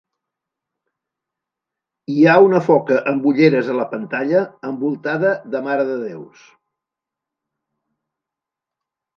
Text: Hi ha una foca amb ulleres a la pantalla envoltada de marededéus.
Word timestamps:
Hi 2.13 2.25
ha 2.31 2.37
una 2.45 2.61
foca 2.69 2.97
amb 3.13 3.27
ulleres 3.33 3.69
a 3.73 3.77
la 3.81 3.87
pantalla 3.93 4.41
envoltada 4.71 5.35
de 5.57 5.63
marededéus. 5.69 6.49